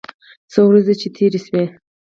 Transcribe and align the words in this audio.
څو 0.51 0.61
ورځې 0.69 0.93
چې 1.01 1.07
تېرې 1.15 1.39
سوې. 1.45 1.65